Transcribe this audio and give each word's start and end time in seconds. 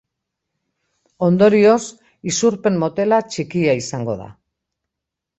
Ondorioz 1.25 1.83
isurpen-motela 2.31 3.19
txikia 3.35 3.75
izango 3.83 4.17
da. 4.23 4.27